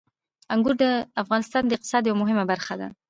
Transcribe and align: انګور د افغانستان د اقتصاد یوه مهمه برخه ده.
انګور 0.53 0.73
د 0.83 0.83
افغانستان 1.23 1.63
د 1.65 1.71
اقتصاد 1.75 2.03
یوه 2.05 2.19
مهمه 2.21 2.43
برخه 2.51 2.73
ده. 2.81 2.87